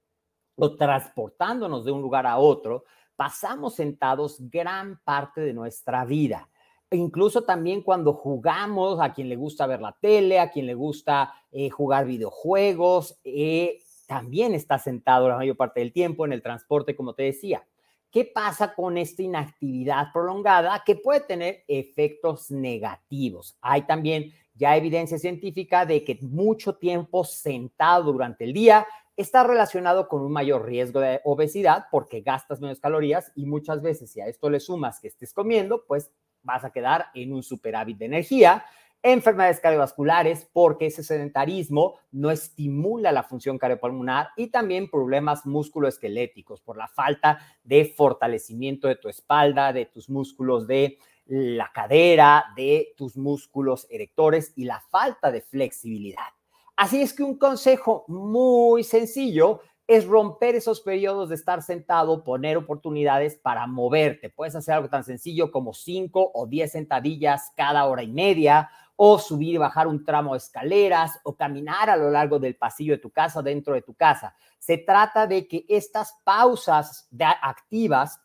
o 0.60 0.76
transportándonos 0.76 1.86
de 1.86 1.92
un 1.92 2.02
lugar 2.02 2.28
a 2.28 2.38
otro, 2.38 2.84
pasamos 3.16 3.76
sentados 3.76 4.38
gran 4.50 5.00
parte 5.04 5.42
de 5.42 5.54
nuestra 5.54 6.06
vida. 6.06 6.50
E 6.90 6.98
incluso 6.98 7.44
también 7.44 7.82
cuando 7.82 8.14
jugamos, 8.14 9.00
a 9.00 9.14
quien 9.14 9.30
le 9.30 9.36
gusta 9.36 9.68
ver 9.68 9.82
la 9.82 9.96
tele, 10.00 10.40
a 10.40 10.50
quien 10.50 10.66
le 10.66 10.74
gusta 10.74 11.34
eh, 11.52 11.70
jugar 11.70 12.06
videojuegos, 12.06 13.20
eh, 13.24 13.80
también 14.08 14.56
está 14.56 14.80
sentado 14.80 15.30
la 15.30 15.38
mayor 15.38 15.56
parte 15.56 15.82
del 15.82 15.94
tiempo 15.94 16.26
en 16.26 16.34
el 16.34 16.42
transporte, 16.42 16.96
como 16.96 17.14
te 17.14 17.24
decía. 17.24 17.64
¿Qué 18.10 18.26
pasa 18.26 18.74
con 18.74 18.98
esta 18.98 19.22
inactividad 19.22 20.08
prolongada 20.12 20.82
que 20.84 20.96
puede 20.96 21.20
tener 21.20 21.64
efectos 21.68 22.50
negativos? 22.50 23.56
Hay 23.62 23.84
también 23.84 24.34
ya 24.56 24.76
evidencia 24.76 25.20
científica 25.20 25.86
de 25.86 26.04
que 26.04 26.18
mucho 26.22 26.74
tiempo 26.74 27.24
sentado 27.24 28.12
durante 28.12 28.46
el 28.46 28.54
día 28.54 28.88
está 29.22 29.44
relacionado 29.44 30.08
con 30.08 30.22
un 30.22 30.32
mayor 30.32 30.66
riesgo 30.66 31.02
de 31.02 31.20
obesidad 31.26 31.88
porque 31.92 32.22
gastas 32.22 32.62
menos 32.62 32.80
calorías 32.80 33.34
y 33.36 33.46
muchas 33.46 33.82
veces 33.82 34.12
si 34.12 34.22
a 34.22 34.28
esto 34.28 34.50
le 34.50 34.62
sumas 34.62 35.02
que 35.02 35.10
estés 35.10 35.34
comiendo, 35.34 35.84
pues 35.86 36.10
vas 36.42 36.64
a 36.64 36.72
quedar 36.72 37.08
en 37.14 37.34
un 37.34 37.44
superávit 37.44 37.98
de 37.98 38.06
energía. 38.06 38.64
Enfermedades 39.04 39.60
cardiovasculares 39.60 40.50
porque 40.54 40.86
ese 40.86 41.04
sedentarismo 41.04 42.00
no 42.12 42.32
estimula 42.32 43.12
la 43.12 43.24
función 43.24 43.58
cardiopulmonar 43.58 44.30
y 44.38 44.48
también 44.48 44.90
problemas 44.90 45.46
musculoesqueléticos 45.46 46.62
por 46.62 46.78
la 46.78 46.88
falta 46.88 47.40
de 47.64 47.84
fortalecimiento 47.86 48.88
de 48.88 48.96
tu 48.96 49.10
espalda, 49.10 49.74
de 49.74 49.86
tus 49.86 50.10
músculos 50.10 50.66
de 50.66 50.98
la 51.26 51.72
cadera, 51.74 52.46
de 52.56 52.94
tus 52.96 53.18
músculos 53.18 53.86
erectores 53.90 54.54
y 54.56 54.64
la 54.64 54.80
falta 54.80 55.30
de 55.30 55.42
flexibilidad. 55.42 56.39
Así 56.80 57.02
es 57.02 57.14
que 57.14 57.24
un 57.24 57.38
consejo 57.38 58.06
muy 58.08 58.86
sencillo 58.86 59.60
es 59.86 60.06
romper 60.06 60.56
esos 60.56 60.80
periodos 60.80 61.28
de 61.28 61.36
estar 61.36 61.62
sentado, 61.62 62.24
poner 62.24 62.56
oportunidades 62.56 63.36
para 63.36 63.68
moverte. 63.68 64.30
Puedes 64.30 64.56
hacer 64.56 64.76
algo 64.76 64.88
tan 64.88 65.04
sencillo 65.04 65.52
como 65.52 65.74
5 65.74 66.32
o 66.34 66.48
10 66.48 66.72
sentadillas 66.72 67.52
cada 67.58 67.86
hora 67.86 68.02
y 68.02 68.08
media, 68.08 68.70
o 68.96 69.20
subir 69.20 69.56
y 69.56 69.58
bajar 69.58 69.88
un 69.90 70.06
tramo 70.06 70.32
de 70.32 70.38
escaleras, 70.38 71.20
o 71.24 71.36
caminar 71.36 71.90
a 71.90 71.98
lo 71.98 72.10
largo 72.10 72.40
del 72.40 72.56
pasillo 72.56 72.94
de 72.94 73.00
tu 73.00 73.12
casa, 73.12 73.42
dentro 73.42 73.74
de 73.74 73.82
tu 73.82 73.94
casa. 73.94 74.34
Se 74.58 74.78
trata 74.78 75.28
de 75.28 75.50
que 75.50 75.66
estas 75.68 76.14
pausas 76.24 77.10
activas 77.42 78.22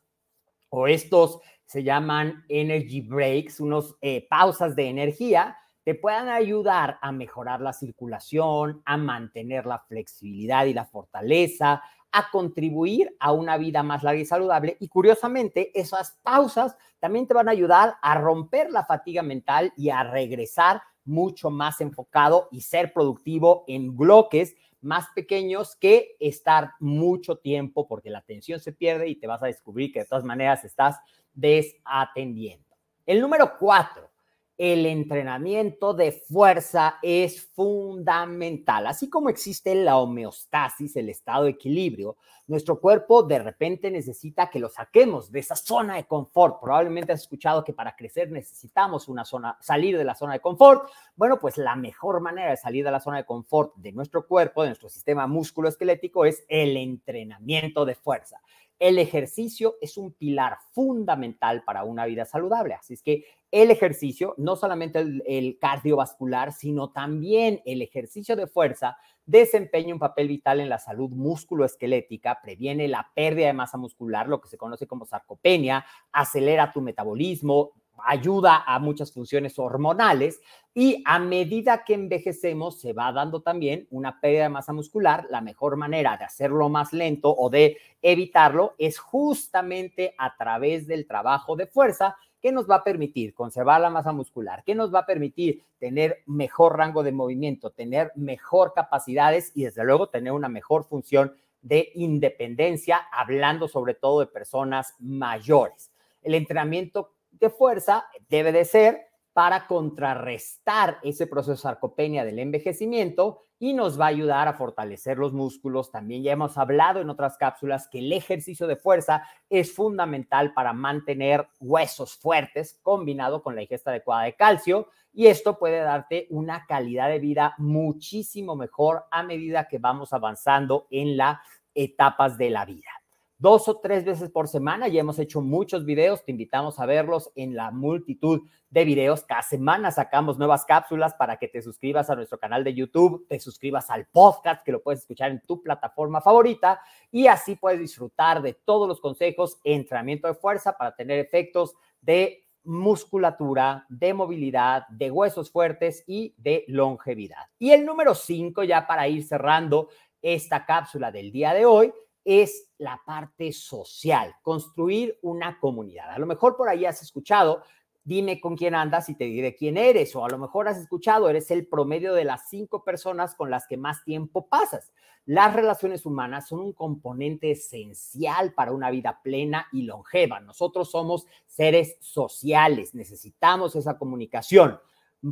o 0.69 0.87
estos 0.87 1.41
se 1.67 1.83
llaman 1.83 2.45
energy 2.49 3.01
breaks, 3.01 3.59
unos 3.59 3.97
eh, 4.01 4.25
pausas 4.31 4.77
de 4.77 4.91
energía, 4.91 5.57
te 5.85 5.95
puedan 5.95 6.29
ayudar 6.29 6.99
a 7.03 7.13
mejorar 7.13 7.61
la 7.61 7.73
circulación, 7.73 8.83
a 8.85 8.97
mantener 8.97 9.67
la 9.67 9.79
flexibilidad 9.81 10.65
y 10.65 10.75
la 10.75 10.87
fortaleza, 10.87 11.83
a 12.11 12.31
contribuir 12.31 13.15
a 13.19 13.33
una 13.33 13.59
vida 13.59 13.83
más 13.83 14.03
larga 14.03 14.21
y 14.21 14.25
saludable. 14.25 14.77
Y 14.81 14.89
curiosamente, 14.89 15.79
esas 15.79 16.19
pausas 16.23 16.77
también 17.01 17.27
te 17.27 17.35
van 17.35 17.49
a 17.49 17.53
ayudar 17.53 17.97
a 18.01 18.15
romper 18.17 18.71
la 18.71 18.85
fatiga 18.85 19.23
mental 19.23 19.73
y 19.77 19.91
a 19.91 20.05
regresar 20.05 20.81
mucho 21.05 21.51
más 21.51 21.81
enfocado 21.81 22.49
y 22.51 22.63
ser 22.63 22.93
productivo 22.93 23.65
en 23.67 23.97
bloques 23.97 24.55
más 24.81 25.07
pequeños 25.15 25.77
que 25.77 26.17
estar 26.21 26.73
mucho 26.79 27.37
tiempo 27.37 27.89
porque 27.89 28.11
la 28.11 28.19
atención 28.19 28.61
se 28.61 28.73
pierde 28.73 29.09
y 29.09 29.17
te 29.17 29.27
vas 29.27 29.43
a 29.43 29.47
descubrir 29.47 29.93
que 29.93 30.01
de 30.01 30.07
todas 30.07 30.25
maneras 30.25 30.65
estás 30.65 30.99
desatendiendo. 31.33 32.65
El 33.07 33.21
número 33.21 33.59
cuatro, 33.59 34.11
el 34.57 34.87
entrenamiento 34.87 35.95
de 35.95 36.13
fuerza 36.13 36.99
es 37.03 37.45
fundamental. 37.55 38.87
Así 38.87 39.11
como 39.11 39.29
existe 39.29 39.75
la 39.75 39.99
homeostasis, 39.99 40.95
el 40.97 41.09
estado 41.09 41.45
de 41.45 41.51
equilibrio, 41.51 42.17
nuestro 42.47 42.79
cuerpo 42.79 43.23
de 43.23 43.39
repente 43.39 43.91
necesita 43.91 44.51
que 44.51 44.59
lo 44.59 44.69
saquemos 44.69 45.33
de 45.33 45.41
esa 45.41 45.57
zona 45.57 45.97
de 45.97 46.05
confort. 46.05 46.61
Probablemente 46.61 47.13
has 47.13 47.23
escuchado 47.23 47.65
que 47.65 47.73
para 47.73 47.97
crecer 47.97 48.31
necesitamos 48.31 49.09
una 49.09 49.25
zona, 49.25 49.57
salir 49.61 49.97
de 49.97 50.05
la 50.05 50.15
zona 50.15 50.35
de 50.35 50.41
confort. 50.41 50.91
Bueno, 51.17 51.39
pues 51.39 51.57
la 51.57 51.75
mejor 51.75 52.21
manera 52.21 52.51
de 52.51 52.57
salir 52.57 52.85
de 52.85 52.91
la 52.91 53.01
zona 53.01 53.17
de 53.17 53.25
confort 53.25 53.75
de 53.77 53.93
nuestro 53.93 54.27
cuerpo, 54.27 54.63
de 54.63 54.69
nuestro 54.69 54.89
sistema 54.89 55.27
musculoesquelético, 55.27 56.27
es 56.27 56.45
el 56.49 56.77
entrenamiento 56.77 57.85
de 57.85 57.95
fuerza. 57.95 58.41
El 58.85 58.99
ejercicio 58.99 59.77
es 59.81 59.97
un 59.97 60.13
pilar 60.13 60.59
fundamental 60.73 61.65
para 61.65 61.85
una 61.85 62.05
vida 62.05 62.27
saludable. 62.27 62.75
Así 62.75 62.93
es 62.93 63.03
que 63.03 63.25
el 63.51 63.71
ejercicio, 63.71 64.35
no 64.37 64.57
solamente 64.57 64.99
el, 64.99 65.57
cardiovascular, 65.59 66.53
sino 66.53 66.93
también 66.93 67.63
el 67.65 67.81
ejercicio 67.81 68.37
de 68.37 68.47
fuerza, 68.47 68.99
desempeña 69.25 69.95
un 69.95 70.01
papel 70.01 70.29
vital 70.29 70.61
en 70.61 70.69
la 70.69 70.79
salud 70.79 71.09
musculoesquelética, 71.13 72.41
previene 72.43 72.87
la 72.87 73.11
pérdida 73.15 73.47
de 73.47 73.55
masa 73.55 73.79
muscular, 73.79 74.29
lo 74.29 74.43
que 74.43 74.51
se 74.51 74.59
conoce 74.59 74.87
como 74.87 75.07
sarcopenia, 75.07 75.87
acelera 76.13 76.71
tu 76.71 76.83
metabolismo, 76.83 77.71
ayuda 78.05 78.65
a 78.67 78.79
muchas 78.79 79.13
funciones 79.13 79.59
hormonales 79.59 80.41
y 80.75 81.03
a 81.07 81.19
medida 81.19 81.85
que 81.85 81.95
envejecemos 81.95 82.81
se 82.81 82.93
va 82.93 83.13
dando 83.13 83.41
también 83.41 83.87
una 83.91 84.21
pérdida 84.21 84.45
de 84.45 84.49
masa 84.49 84.73
muscular. 84.73 85.27
La 85.31 85.41
mejor 85.41 85.77
manera 85.77 86.17
de 86.17 86.25
hacerlo 86.25 86.69
más 86.69 86.93
lento 86.93 87.35
o 87.35 87.49
de 87.49 87.79
evitarlo 88.03 88.75
es 88.79 88.99
justamente 88.99 90.15
a 90.19 90.37
través 90.37 90.87
del 90.87 91.07
trabajo 91.07 91.57
de 91.57 91.67
fuerza 91.67 92.17
que 92.45 92.53
nos 92.53 92.69
va 92.69 92.77
a 92.77 92.85
permitir 92.85 93.33
conservar 93.33 93.81
la 93.81 93.89
masa 93.89 94.13
muscular, 94.13 94.63
que 94.65 94.75
nos 94.75 94.95
va 94.95 94.99
a 94.99 95.07
permitir 95.07 95.63
tener 95.79 96.23
mejor 96.27 96.77
rango 96.77 97.03
de 97.03 97.11
movimiento, 97.11 97.71
tener 97.71 98.13
mejor 98.17 98.75
capacidades 98.75 99.51
y 99.55 99.65
desde 99.65 99.83
luego 99.83 100.11
tener 100.11 100.33
una 100.33 100.51
mejor 100.51 100.85
función 100.85 101.35
de 101.63 101.91
independencia, 101.95 102.99
hablando 103.11 103.67
sobre 103.67 103.95
todo 103.95 104.21
de 104.21 104.27
personas 104.27 104.95
mayores. 104.99 105.91
El 106.21 106.35
entrenamiento 106.35 107.14
de 107.39 107.51
fuerza 107.51 108.07
debe 108.29 108.53
de 108.53 108.65
ser 108.65 109.09
para 109.35 109.67
contrarrestar 109.67 110.99
ese 111.03 111.27
proceso 111.27 111.53
de 111.53 111.59
sarcopenia 111.59 112.25
del 112.25 112.39
envejecimiento 112.39 113.43
y 113.59 113.73
nos 113.73 113.99
va 114.01 114.07
a 114.07 114.09
ayudar 114.09 114.47
a 114.47 114.55
fortalecer 114.55 115.19
los 115.19 115.33
músculos. 115.33 115.91
También 115.91 116.23
ya 116.23 116.33
hemos 116.33 116.57
hablado 116.57 117.01
en 117.01 117.11
otras 117.11 117.37
cápsulas 117.37 117.89
que 117.89 117.99
el 117.99 118.13
ejercicio 118.13 118.67
de 118.67 118.77
fuerza 118.77 119.25
es 119.51 119.75
fundamental 119.75 120.53
para 120.55 120.73
mantener 120.73 121.49
huesos 121.61 122.17
fuertes 122.17 122.79
combinado 122.83 123.43
con 123.43 123.57
la 123.57 123.63
ingesta 123.63 123.91
adecuada 123.91 124.25
de 124.25 124.37
calcio 124.37 124.89
y 125.13 125.27
esto 125.27 125.59
puede 125.59 125.79
darte 125.79 126.27
una 126.31 126.67
calidad 126.67 127.09
de 127.09 127.19
vida 127.19 127.55
muchísimo 127.59 128.55
mejor 128.55 129.05
a 129.11 129.23
medida 129.23 129.67
que 129.67 129.79
vamos 129.79 130.13
avanzando 130.13 130.87
en 130.91 131.17
las 131.17 131.39
etapas 131.75 132.39
de 132.39 132.51
la 132.51 132.65
vida 132.65 133.04
dos 133.39 133.69
o 133.69 133.81
tres 133.81 134.05
veces 134.05 134.31
por 134.31 134.49
semana. 134.49 134.89
Ya 134.89 135.01
hemos 135.01 135.19
hecho 135.19 135.41
muchos 135.41 135.85
videos, 135.85 136.25
te 136.25 136.33
invitamos 136.33 136.79
a 136.79 136.87
verlos 136.87 137.31
en 137.35 137.55
la 137.55 137.71
multitud 137.71 138.43
de 138.71 138.85
videos. 138.85 139.23
Cada 139.25 139.43
semana 139.43 139.91
sacamos 139.91 140.39
nuevas 140.39 140.65
cápsulas 140.65 141.15
para 141.15 141.37
que 141.37 141.49
te 141.49 141.63
suscribas 141.63 142.11
a 142.11 142.17
nuestro 142.17 142.39
canal 142.39 142.65
de 142.65 142.75
YouTube, 142.75 143.27
te 143.29 143.39
suscribas 143.39 143.91
al 143.91 144.07
podcast 144.07 144.65
que 144.65 144.73
lo 144.73 144.83
puedes 144.83 145.01
escuchar 145.01 145.31
en 145.31 145.41
tu 145.47 145.63
plataforma 145.63 146.21
favorita 146.21 146.81
y 147.11 147.27
así 147.27 147.57
puedes 147.57 147.81
disfrutar 147.81 148.43
de 148.43 148.55
todos 148.55 148.89
los 148.89 149.01
consejos, 149.01 149.59
entrenamiento 149.65 150.29
de 150.29 150.35
fuerza 150.35 150.77
para 150.77 150.95
tener 150.95 151.19
efectos 151.19 151.75
de 152.01 152.45
musculatura, 152.65 153.85
de 153.89 154.15
movilidad, 154.15 154.89
de 154.89 155.11
huesos 155.11 155.51
fuertes 155.51 156.03
y 156.07 156.35
de 156.39 156.65
longevidad. 156.69 157.47
Y 157.59 157.73
el 157.73 157.85
número 157.85 158.15
cinco, 158.15 158.65
ya 158.65 158.87
para 158.87 159.07
ir 159.07 159.23
cerrando 159.23 159.89
esta 160.23 160.65
cápsula 160.65 161.13
del 161.13 161.31
día 161.31 161.53
de 161.53 161.67
hoy, 161.67 161.93
es 162.25 162.71
la 162.79 163.01
parte 163.07 163.53
social, 163.53 164.35
construir 164.43 165.19
una 165.23 165.59
comunidad. 165.61 166.11
A 166.11 166.19
lo 166.19 166.27
mejor 166.27 166.57
por 166.57 166.69
ahí 166.69 166.85
has 166.85 167.03
escuchado 167.03 167.63
dime 168.05 168.39
con 168.41 168.57
quién 168.57 168.75
andas 168.75 169.09
y 169.09 169.15
te 169.15 169.25
diré 169.25 169.57
quién 169.57 169.77
eres. 169.77 170.15
O 170.15 170.25
a 170.25 170.29
lo 170.29 170.39
mejor 170.39 170.69
has 170.69 170.79
escuchado, 170.79 171.29
eres 171.29 171.51
el 171.51 171.67
promedio 171.67 172.15
de 172.15 172.25
las 172.25 172.49
cinco 172.49 172.85
personas 172.85 173.35
con 173.35 173.51
las 173.51 173.67
que 173.67 173.77
más 173.77 174.05
tiempo 174.05 174.47
pasas. 174.47 174.93
Las 175.27 175.55
relaciones 175.55 176.05
humanas 176.05 176.49
son 176.49 176.61
un 176.61 176.73
componente 176.75 177.51
esencial 177.51 178.53
para 178.53 178.73
una 178.73 178.91
vida 178.91 179.21
plena 179.23 179.67
y 179.73 179.83
longeva. 179.83 180.41
Nosotros 180.41 180.91
somos 180.91 181.27
seres 181.47 181.97
sociales, 182.01 182.95
necesitamos 182.95 183.75
esa 183.75 183.97
comunicación. 183.99 184.79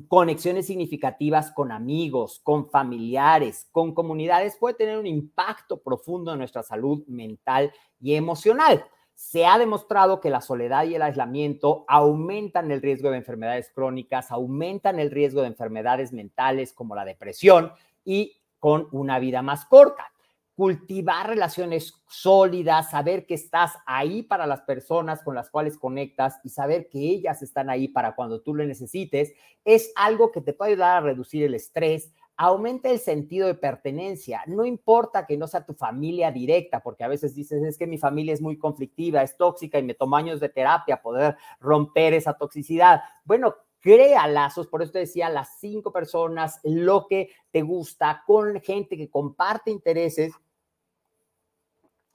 Conexiones 0.09 0.67
significativas 0.67 1.51
con 1.51 1.71
amigos, 1.71 2.41
con 2.43 2.71
familiares, 2.71 3.69
con 3.73 3.95
comunidades 3.95 4.57
puede 4.57 4.75
tener 4.75 4.99
un 4.99 5.07
impacto 5.07 5.83
profundo 5.83 6.33
en 6.33 6.39
nuestra 6.39 6.63
salud 6.63 7.05
mental 7.07 7.73
y 8.01 8.15
emocional 8.15 8.85
se 9.15 9.47
ha 9.47 9.59
demostrado 9.59 10.21
que 10.21 10.31
la 10.31 10.41
soledad 10.41 10.85
y 10.85 10.95
el 10.95 11.03
aislamiento 11.03 11.85
aumentan 11.87 12.71
el 12.71 12.83
riesgo 12.83 13.11
de 13.11 13.19
enfermedades 13.19 13.71
crónicas, 13.75 14.31
aumentan 14.31 14.99
el 14.99 15.11
riesgo 15.11 15.43
de 15.43 15.49
enfermedades 15.49 16.13
mentales 16.13 16.73
como 16.73 16.95
la 16.95 17.05
depresión 17.05 17.73
y 18.05 18.37
con 18.59 18.89
una 18.91 19.19
vida 19.19 19.43
más 19.43 19.65
corta. 19.67 20.12
Cultivar 20.55 21.29
relaciones 21.29 21.95
sólidas, 22.09 22.91
saber 22.91 23.27
que 23.27 23.35
estás 23.35 23.73
ahí 23.87 24.23
para 24.23 24.47
las 24.47 24.61
personas 24.63 25.23
con 25.23 25.35
las 25.35 25.49
cuales 25.49 25.79
conectas 25.79 26.39
y 26.45 26.51
saber 26.51 26.89
que 26.91 26.99
ellas 26.99 27.43
están 27.43 27.71
ahí 27.71 27.89
para 27.89 28.15
cuando 28.15 28.43
tú 28.43 28.55
lo 28.55 28.65
necesites, 28.65 29.33
es 29.65 29.93
algo 29.97 30.31
que 30.31 30.43
te 30.43 30.53
puede 30.53 30.73
ayudar 30.73 30.99
a 30.99 31.07
reducir 31.07 31.43
el 31.43 31.55
estrés, 31.55 32.13
aumenta 32.37 32.91
el 32.91 32.99
sentido 32.99 33.47
de 33.47 33.55
pertenencia. 33.55 34.43
No 34.47 34.65
importa 34.65 35.27
que 35.27 35.37
no 35.37 35.47
sea 35.47 35.65
tu 35.65 35.75
familia 35.75 36.31
directa, 36.31 36.81
porque 36.81 37.05
a 37.05 37.09
veces 37.09 37.35
dices, 37.35 37.63
es 37.63 37.79
que 37.79 37.87
mi 37.87 37.99
familia 37.99 38.35
es 38.35 38.41
muy 38.41 38.59
conflictiva, 38.59 39.23
es 39.23 39.37
tóxica 39.37 39.79
y 39.79 39.83
me 39.83 39.95
tomo 39.95 40.17
años 40.17 40.41
de 40.41 40.49
terapia 40.49 41.01
poder 41.01 41.37
romper 41.61 42.15
esa 42.15 42.35
toxicidad. 42.35 43.01
Bueno, 43.25 43.55
crea 43.81 44.27
lazos, 44.27 44.69
por 44.69 44.83
eso 44.83 44.93
te 44.93 45.01
decía, 45.01 45.29
las 45.29 45.59
cinco 45.59 45.93
personas, 45.93 46.61
lo 46.63 47.07
que 47.07 47.31
te 47.51 47.63
gusta, 47.63 48.23
con 48.27 48.61
gente 48.61 48.97
que 48.97 49.11
comparte 49.11 49.71
intereses 49.71 50.33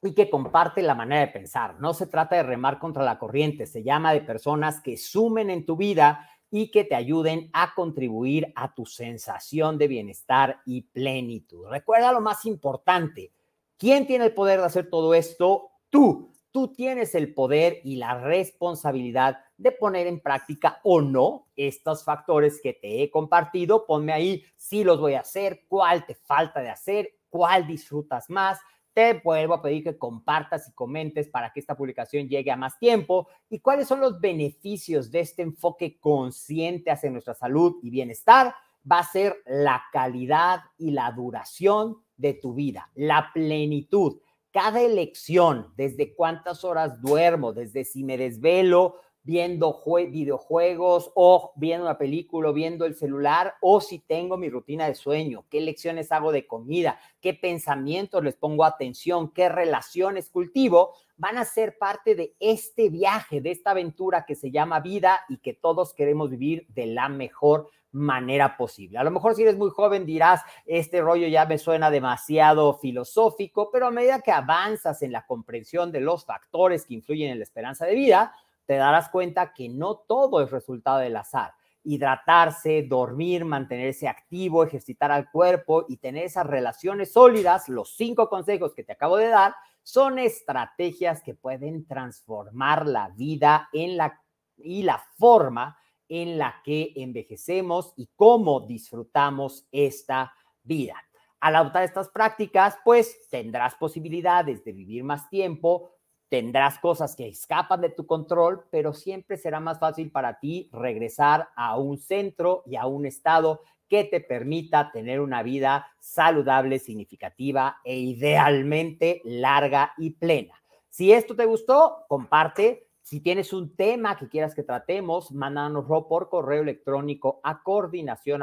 y 0.01 0.13
que 0.13 0.30
comparte 0.30 0.82
la 0.82 0.96
manera 0.96 1.22
de 1.22 1.32
pensar. 1.32 1.80
No 1.80 1.94
se 1.94 2.08
trata 2.08 2.36
de 2.36 2.44
remar 2.44 2.80
contra 2.80 3.04
la 3.04 3.18
corriente, 3.18 3.66
se 3.66 3.84
llama 3.84 4.13
de 4.13 4.22
personas 4.22 4.82
que 4.82 4.98
sumen 4.98 5.50
en 5.50 5.66
tu 5.66 5.75
vida 5.75 6.30
y 6.50 6.72
que 6.72 6.84
te 6.84 6.96
ayuden 6.96 7.50
a 7.54 7.74
contribuir 7.74 8.51
a 8.56 8.74
tu 8.74 8.86
sensación 8.86 9.77
de 9.77 9.88
bienestar 9.88 10.62
y 10.66 10.84
plenitud. 10.84 11.68
Recuerda 11.68 12.12
lo 12.12 12.22
más 12.22 12.46
importante, 12.46 13.34
¿quién 13.77 14.08
tiene 14.08 14.25
el 14.25 14.34
poder 14.34 14.60
de 14.60 14.66
hacer 14.66 14.89
todo 14.89 15.13
esto? 15.13 15.72
Tú. 15.89 16.34
Tú 16.50 16.74
tienes 16.74 17.13
el 17.13 17.36
poder 17.36 17.82
y 17.84 17.98
la 17.98 18.20
responsabilidad 18.20 19.38
de 19.58 19.72
poner 19.72 20.08
en 20.08 20.22
práctica 20.22 20.80
o 20.84 21.01
no 21.01 21.50
estos 21.56 22.04
factores 22.04 22.60
que 22.63 22.74
te 22.74 23.04
he 23.04 23.12
compartido. 23.12 23.86
Ponme 23.86 24.12
ahí 24.12 24.44
si 24.55 24.83
los 24.83 25.00
voy 25.00 25.14
a 25.14 25.20
hacer, 25.20 25.66
cuál 25.68 26.05
te 26.07 26.16
falta 26.16 26.62
de 26.62 26.70
hacer, 26.70 27.12
cuál 27.29 27.68
disfrutas 27.68 28.29
más 28.31 28.60
te 28.98 29.14
vuelvo 29.24 29.53
a 29.53 29.62
pedir 29.62 29.83
que 29.83 29.96
compartas 29.96 30.68
y 30.68 30.72
comentes 30.72 31.29
para 31.29 31.53
que 31.53 31.60
esta 31.60 31.77
publicación 31.77 32.27
llegue 32.27 32.50
a 32.50 32.55
más 32.55 32.79
tiempo 32.79 33.27
y 33.48 33.60
cuáles 33.60 33.88
son 33.88 34.00
los 34.00 34.20
beneficios 34.20 35.12
de 35.12 35.20
este 35.20 35.44
enfoque 35.44 36.00
consciente 36.00 36.90
hacia 36.90 37.12
nuestra 37.12 37.36
salud 37.36 37.75
y 37.83 37.92
bienestar. 37.92 38.55
Va 38.92 38.98
a 38.98 39.03
ser 39.03 39.36
la 39.46 39.83
calidad 39.94 40.62
y 40.79 40.90
la 40.90 41.12
duración 41.12 41.98
de 42.16 42.33
tu 42.33 42.55
vida, 42.55 42.90
la 42.96 43.29
plenitud. 43.36 44.18
Cada 44.50 44.81
elección, 44.81 45.72
desde 45.77 46.16
cuántas 46.16 46.64
horas 46.64 47.00
duermo, 47.00 47.53
desde 47.53 47.86
si 47.86 48.03
me 48.03 48.18
desvelo 48.18 48.96
viendo 49.27 49.83
videojuegos 50.09 51.11
o 51.13 51.51
viendo 51.57 51.85
una 51.85 51.98
película 51.98 52.50
o 52.50 52.53
viendo 52.53 52.85
el 52.85 52.96
celular 52.96 53.55
o 53.59 53.81
si 53.81 54.00
tengo 54.00 54.37
mi 54.37 54.50
rutina 54.50 54.87
de 54.87 54.96
sueño, 54.96 55.44
qué 55.50 55.59
lecciones 55.59 56.13
hago 56.13 56.31
de 56.31 56.48
comida, 56.48 56.98
qué 57.20 57.33
pensamientos 57.33 58.24
les 58.24 58.37
pongo 58.37 58.63
atención, 58.63 59.29
qué 59.33 59.50
relaciones 59.50 60.29
cultivo, 60.29 60.94
van 61.18 61.37
a 61.37 61.44
ser 61.44 61.77
parte 61.77 62.16
de 62.16 62.35
este 62.40 62.90
viaje, 62.90 63.42
de 63.42 63.51
esta 63.51 63.72
aventura 63.72 64.24
que 64.25 64.35
se 64.35 64.50
llama 64.50 64.79
vida 64.79 65.20
y 65.27 65.40
que 65.40 65.53
todos 65.53 65.94
queremos 65.94 66.29
vivir 66.29 66.66
de 66.70 66.85
la 66.85 67.09
mejor 67.09 67.70
manera 67.92 68.55
posible. 68.55 68.98
A 68.98 69.03
lo 69.03 69.11
mejor 69.11 69.35
si 69.35 69.42
eres 69.42 69.57
muy 69.57 69.72
joven 69.72 70.05
dirás, 70.05 70.42
este 70.66 71.01
rollo 71.01 71.27
ya 71.27 71.46
me 71.46 71.57
suena 71.57 71.92
demasiado 71.92 72.75
filosófico, 72.75 73.72
pero 73.74 73.87
a 73.87 73.92
medida 73.92 74.22
que 74.22 74.31
avanzas 74.31 75.01
en 75.01 75.11
la 75.11 75.25
comprensión 75.25 75.92
de 75.92 76.00
los 76.00 76.24
factores 76.24 76.85
que 76.85 76.94
influyen 76.94 77.31
en 77.31 77.40
la 77.40 77.44
esperanza 77.44 77.85
de 77.85 77.96
vida, 77.96 78.33
te 78.68 78.75
darás 78.75 79.10
cuenta 79.10 79.53
que 79.53 79.70
no 79.70 79.96
todo 79.96 80.42
es 80.42 80.51
resultado 80.51 81.00
del 81.00 81.16
azar. 81.16 81.53
Hidratarse, 81.84 82.84
dormir, 82.84 83.46
mantenerse 83.46 84.10
activo, 84.10 84.64
ejercitar 84.64 85.10
al 85.12 85.32
cuerpo 85.32 85.86
y 85.88 85.98
tener 85.98 86.25
esas 86.25 86.46
relaciones 86.46 87.14
sólidas, 87.14 87.70
los 87.70 87.96
cinco 87.96 88.30
consejos 88.30 88.75
que 88.75 88.84
te 88.84 88.92
acabo 88.92 89.16
de 89.16 89.30
dar, 89.30 89.56
son 89.84 90.20
estrategias 90.20 91.24
que 91.24 91.34
pueden 91.34 91.88
transformar 91.88 92.86
la 92.86 93.08
vida 93.16 93.70
en 93.72 93.96
la, 93.96 94.22
y 94.58 94.84
la 94.84 95.01
forma 95.18 95.77
en 96.10 96.38
la 96.38 96.62
que 96.66 96.92
envejecemos 96.98 97.94
y 97.96 98.10
cómo 98.18 98.60
disfrutamos 98.60 99.66
esta 99.72 100.34
vida. 100.64 100.96
Al 101.40 101.56
adoptar 101.56 101.84
estas 101.84 102.10
prácticas, 102.10 102.77
pues 102.84 103.30
tendrás 103.30 103.75
posibilidades 103.75 104.66
de 104.66 104.74
vivir 104.74 105.06
más 105.06 105.30
tiempo, 105.30 105.92
Tendrás 106.29 106.77
cosas 106.79 107.16
que 107.16 107.27
escapan 107.27 107.79
de 107.79 107.90
tu 107.90 108.05
control, 108.05 108.66
pero 108.70 108.94
siempre 108.94 109.37
será 109.37 109.61
más 109.61 109.79
fácil 109.79 110.11
para 110.11 110.40
ti 110.40 110.70
regresar 110.74 111.50
a 111.55 111.77
un 111.77 111.98
centro 111.98 112.63
y 112.66 112.75
a 112.75 112.85
un 112.85 113.05
estado 113.05 113.61
que 113.87 114.03
te 114.03 114.20
permita 114.20 114.92
tener 114.92 115.22
una 115.22 115.42
vida 115.42 115.87
saludable, 116.00 116.79
significativa 116.79 117.77
e 117.85 117.98
idealmente 117.98 119.22
larga 119.24 119.94
y 119.98 120.11
plena. 120.11 120.53
Si 120.90 121.13
esto 121.13 121.35
te 121.35 121.46
gustó, 121.46 122.05
comparte. 122.07 122.87
Si 123.01 123.22
tienes 123.22 123.53
un 123.53 123.74
tema 123.74 124.18
que 124.18 124.27
quieras 124.27 124.53
que 124.53 124.63
tratemos, 124.63 125.31
mándanoslo 125.31 126.09
por 126.09 126.27
correo 126.27 126.61
electrónico 126.61 127.40
a 127.42 127.63
coordinación 127.63 128.42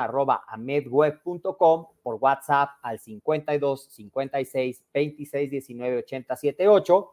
por 2.02 2.14
WhatsApp 2.14 2.70
al 2.80 2.98
52 2.98 3.88
56 3.90 4.84
26 4.94 5.50
19 5.50 5.98
80 5.98 6.36
78 6.36 7.10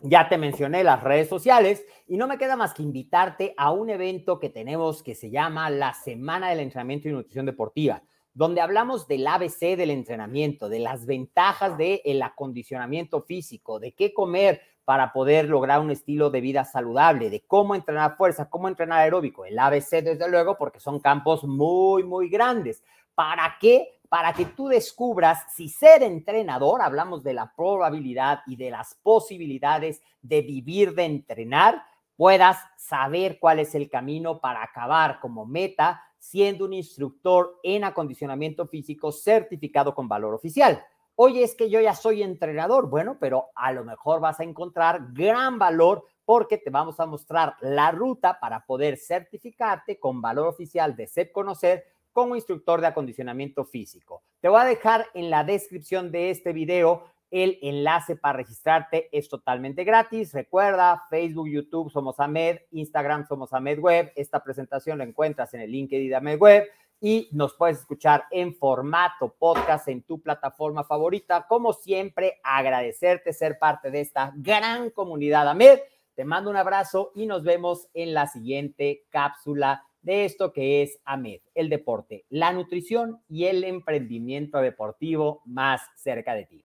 ya 0.00 0.28
te 0.28 0.38
mencioné 0.38 0.82
las 0.82 1.02
redes 1.02 1.28
sociales 1.28 1.84
y 2.06 2.16
no 2.16 2.26
me 2.26 2.38
queda 2.38 2.56
más 2.56 2.74
que 2.74 2.82
invitarte 2.82 3.54
a 3.56 3.70
un 3.70 3.90
evento 3.90 4.38
que 4.38 4.48
tenemos 4.48 5.02
que 5.02 5.14
se 5.14 5.30
llama 5.30 5.68
la 5.70 5.92
Semana 5.94 6.48
del 6.50 6.60
Entrenamiento 6.60 7.08
y 7.08 7.12
Nutrición 7.12 7.46
Deportiva, 7.46 8.02
donde 8.32 8.60
hablamos 8.60 9.06
del 9.08 9.26
ABC 9.26 9.76
del 9.76 9.90
entrenamiento, 9.90 10.68
de 10.68 10.78
las 10.78 11.04
ventajas 11.04 11.76
del 11.76 12.22
acondicionamiento 12.22 13.22
físico, 13.22 13.78
de 13.78 13.92
qué 13.92 14.14
comer 14.14 14.62
para 14.84 15.12
poder 15.12 15.48
lograr 15.48 15.80
un 15.80 15.90
estilo 15.90 16.30
de 16.30 16.40
vida 16.40 16.64
saludable, 16.64 17.30
de 17.30 17.44
cómo 17.46 17.74
entrenar 17.74 18.16
fuerza, 18.16 18.48
cómo 18.48 18.68
entrenar 18.68 19.00
aeróbico, 19.00 19.44
el 19.44 19.58
ABC 19.58 20.02
desde 20.02 20.28
luego, 20.30 20.56
porque 20.56 20.80
son 20.80 20.98
campos 20.98 21.44
muy, 21.44 22.02
muy 22.02 22.28
grandes. 22.28 22.82
¿Para 23.14 23.56
qué? 23.60 23.99
Para 24.10 24.32
que 24.32 24.44
tú 24.44 24.66
descubras 24.66 25.44
si 25.54 25.68
ser 25.68 26.02
entrenador, 26.02 26.82
hablamos 26.82 27.22
de 27.22 27.32
la 27.32 27.54
probabilidad 27.54 28.40
y 28.44 28.56
de 28.56 28.72
las 28.72 28.96
posibilidades 28.96 30.02
de 30.20 30.42
vivir 30.42 30.94
de 30.96 31.04
entrenar, 31.04 31.84
puedas 32.16 32.58
saber 32.76 33.38
cuál 33.38 33.60
es 33.60 33.72
el 33.76 33.88
camino 33.88 34.40
para 34.40 34.64
acabar 34.64 35.20
como 35.20 35.46
meta 35.46 36.02
siendo 36.18 36.64
un 36.64 36.74
instructor 36.74 37.60
en 37.62 37.84
acondicionamiento 37.84 38.66
físico 38.66 39.12
certificado 39.12 39.94
con 39.94 40.08
valor 40.08 40.34
oficial. 40.34 40.84
Oye, 41.14 41.44
es 41.44 41.54
que 41.54 41.70
yo 41.70 41.80
ya 41.80 41.94
soy 41.94 42.24
entrenador. 42.24 42.90
Bueno, 42.90 43.16
pero 43.20 43.50
a 43.54 43.72
lo 43.72 43.84
mejor 43.84 44.20
vas 44.20 44.40
a 44.40 44.44
encontrar 44.44 45.12
gran 45.12 45.58
valor 45.58 46.04
porque 46.24 46.58
te 46.58 46.70
vamos 46.70 46.98
a 46.98 47.06
mostrar 47.06 47.54
la 47.60 47.92
ruta 47.92 48.40
para 48.40 48.66
poder 48.66 48.96
certificarte 48.96 50.00
con 50.00 50.20
valor 50.20 50.48
oficial 50.48 50.96
de 50.96 51.06
SEP 51.06 51.30
Conocer 51.30 51.84
como 52.12 52.36
instructor 52.36 52.80
de 52.80 52.88
acondicionamiento 52.88 53.64
físico. 53.64 54.22
Te 54.40 54.48
voy 54.48 54.60
a 54.60 54.64
dejar 54.64 55.06
en 55.14 55.30
la 55.30 55.44
descripción 55.44 56.10
de 56.10 56.30
este 56.30 56.52
video 56.52 57.04
el 57.30 57.58
enlace 57.62 58.16
para 58.16 58.38
registrarte. 58.38 59.08
Es 59.12 59.28
totalmente 59.28 59.84
gratis. 59.84 60.32
Recuerda, 60.32 61.04
Facebook, 61.08 61.48
YouTube 61.48 61.90
somos 61.90 62.18
Ahmed, 62.18 62.58
Instagram 62.72 63.26
somos 63.26 63.52
Ahmed 63.52 63.78
Web. 63.78 64.12
Esta 64.16 64.42
presentación 64.42 64.98
la 64.98 65.04
encuentras 65.04 65.54
en 65.54 65.60
el 65.60 65.70
LinkedIn 65.70 66.08
de 66.08 66.16
Ahmed 66.16 66.38
Web 66.38 66.68
y 67.00 67.28
nos 67.32 67.54
puedes 67.54 67.78
escuchar 67.78 68.24
en 68.30 68.54
formato 68.54 69.34
podcast 69.38 69.88
en 69.88 70.02
tu 70.02 70.20
plataforma 70.20 70.84
favorita. 70.84 71.46
Como 71.48 71.72
siempre, 71.72 72.40
agradecerte 72.42 73.32
ser 73.32 73.58
parte 73.58 73.90
de 73.90 74.00
esta 74.00 74.32
gran 74.36 74.90
comunidad 74.90 75.48
Ahmed. 75.48 75.78
Te 76.14 76.24
mando 76.24 76.50
un 76.50 76.56
abrazo 76.56 77.12
y 77.14 77.26
nos 77.26 77.42
vemos 77.42 77.88
en 77.94 78.12
la 78.12 78.26
siguiente 78.26 79.06
cápsula 79.08 79.86
de 80.02 80.24
esto 80.24 80.52
que 80.52 80.82
es 80.82 81.00
AMED, 81.04 81.40
el 81.54 81.68
deporte, 81.68 82.24
la 82.28 82.52
nutrición 82.52 83.20
y 83.28 83.44
el 83.46 83.64
emprendimiento 83.64 84.58
deportivo 84.58 85.42
más 85.44 85.82
cerca 85.96 86.34
de 86.34 86.46
ti. 86.46 86.58